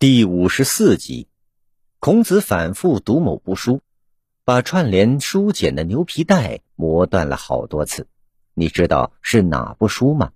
[0.00, 1.26] 第五十四集，
[1.98, 3.80] 孔子反复读某部书，
[4.44, 8.06] 把串联书简的牛皮带磨断了好多次。
[8.54, 10.30] 你知道是哪部书吗？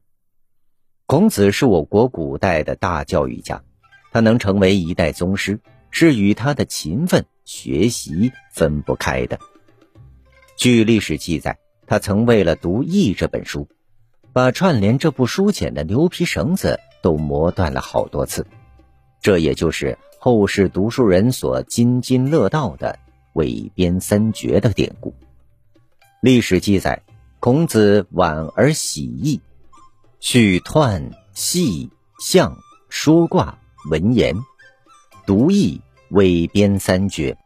[1.06, 3.62] 孔子是我国古代的大教育家，
[4.10, 5.60] 他能成为一代宗师，
[5.92, 9.38] 是与他的勤奋学习分不开的。
[10.56, 11.56] 据历史记载，
[11.86, 13.68] 他曾为了读《易》这本书，
[14.32, 18.44] 把串联这部书简的牛皮绳子都磨断了好多次。
[19.22, 22.98] 这也就是后世读书人所津津乐道的
[23.34, 25.14] “韦编三绝”的典故。
[26.20, 27.00] 历史记载，
[27.38, 29.40] 孔子婉而喜义，
[30.18, 31.88] 续彖、细、
[32.18, 33.56] 象、说卦、
[33.88, 34.34] 文言，
[35.24, 35.80] 读易，
[36.10, 37.36] 韦编三绝。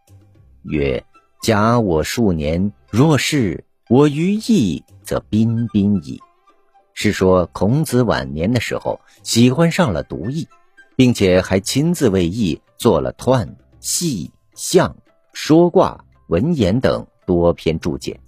[0.62, 1.04] 曰
[1.42, 6.18] ：“假我数年，若是我于易，则彬彬矣。”
[6.94, 10.48] 是说孔子晚年的时候，喜欢上了读易。
[10.96, 13.46] 并且还亲自为易做了彖、
[13.80, 14.96] 细、象、
[15.32, 18.18] 说卦、文言等多篇注解。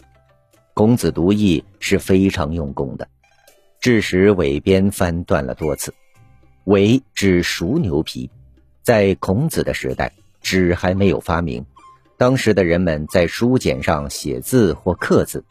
[0.75, 3.09] 孔子读易是非常用功的，
[3.81, 5.93] 致使尾编翻断了多次。
[6.65, 8.31] 尾指熟牛皮，
[8.83, 10.13] 在孔子的时代，
[10.43, 11.65] 纸还没有发明，
[12.17, 15.43] 当时的人们在书简上写字或刻字，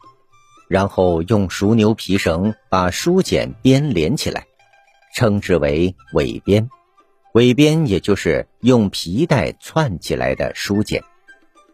[0.68, 4.46] 然后用熟牛皮绳把书简编连起来，
[5.14, 6.66] 称之为尾编。
[7.32, 11.04] 尾鞭也就是用皮带串起来的书简，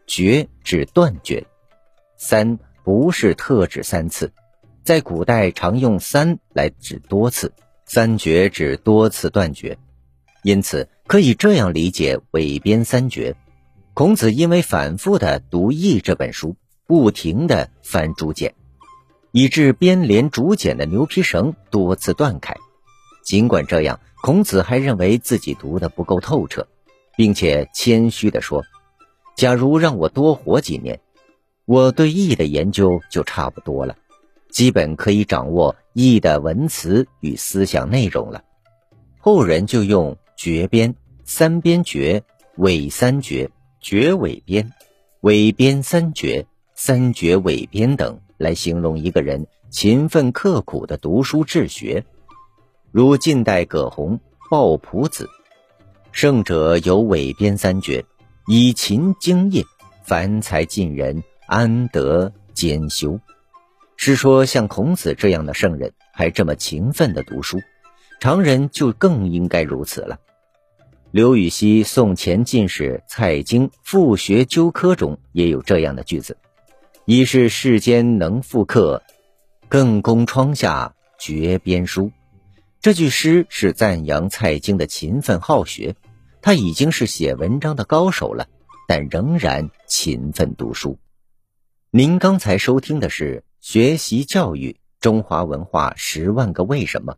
[0.07, 1.47] 绝指断绝，
[2.17, 4.33] 三不是特指三次，
[4.83, 7.53] 在古代常用三来指多次，
[7.87, 9.79] 三绝指多次断绝，
[10.43, 13.35] 因此可以这样理解尾边三绝。
[13.95, 18.55] 孔子因为反复的读《易》这本书，不停的翻竹简，
[19.31, 22.57] 以致编连竹简的牛皮绳多次断开。
[23.25, 26.69] 尽管这样，孔子还认为自己读的不够透彻，
[27.17, 28.63] 并且谦虚地说
[29.35, 31.01] ：“假如让我多活几年，
[31.65, 33.97] 我对易的研究就差不多了，
[34.51, 38.45] 基本可以掌握易的文辞与思想内容了。”
[39.19, 40.95] 后人就用“绝编
[41.25, 42.23] ”“三编绝
[42.59, 43.51] ”“尾三绝
[43.81, 44.71] ”“绝尾编
[45.23, 46.47] ”“尾编三绝
[46.77, 52.05] ”“三绝尾编”等来形容一个人勤奋刻苦的读书治学。
[52.95, 54.17] 如晋代葛洪
[54.49, 55.25] 《抱朴子》，
[56.13, 58.05] 圣者有尾编三绝，
[58.47, 59.65] 以勤精业，
[60.05, 63.19] 凡才尽人，安得兼修？
[63.97, 67.59] 是说像孔子这样的圣人，还这么勤奋的读书，
[68.21, 70.17] 常人就更应该如此了。
[71.11, 76.37] 刘禹锡《宋前进士蔡京复学纠科》中也有这样的句子
[77.07, 79.03] ：“一是世间能复刻，
[79.69, 82.09] 更攻窗下绝编书。”
[82.85, 85.97] 这句诗是赞扬蔡京的勤奋好学，
[86.43, 88.47] 他已经是写文章的高手了，
[88.87, 90.99] 但仍然勤奋读书。
[91.91, 97.15] 您刚才收听的是《学习教育中华文化十万个为什么》，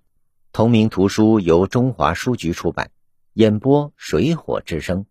[0.53, 2.93] 同名图书由中华书局出版，
[3.33, 5.04] 演播水火之声。